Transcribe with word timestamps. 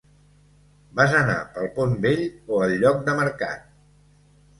Vas 0.99 1.11
anar 1.17 1.35
pel 1.57 1.69
pont 1.75 1.93
vell, 2.05 2.21
o 2.55 2.63
el 2.69 2.73
lloc 2.85 3.05
de 3.11 3.15
mercat? 3.21 3.69